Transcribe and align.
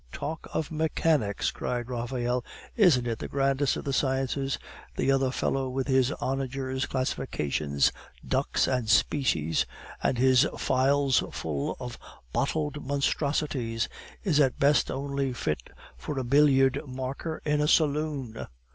"Talk 0.13 0.49
of 0.51 0.71
mechanics!" 0.71 1.51
cried 1.51 1.87
Raphael; 1.87 2.43
"isn't 2.75 3.05
it 3.05 3.19
the 3.19 3.27
greatest 3.27 3.77
of 3.77 3.83
the 3.85 3.93
sciences? 3.93 4.57
The 4.95 5.11
other 5.11 5.29
fellow 5.29 5.69
with 5.69 5.87
his 5.87 6.11
onagers, 6.13 6.87
classifications, 6.87 7.91
ducks, 8.27 8.65
and 8.67 8.89
species, 8.89 9.67
and 10.01 10.17
his 10.17 10.47
phials 10.57 11.23
full 11.31 11.77
of 11.79 11.99
bottled 12.33 12.83
monstrosities, 12.83 13.87
is 14.23 14.39
at 14.39 14.57
best 14.57 14.89
only 14.89 15.33
fit 15.33 15.69
for 15.97 16.17
a 16.17 16.23
billiard 16.23 16.81
marker 16.87 17.39
in 17.45 17.61
a 17.61 17.67
saloon." 17.67 18.47